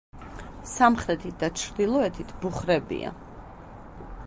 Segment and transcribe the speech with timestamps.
[0.69, 3.15] სამხრეთით და ჩრდილოეთით ბუხრებია.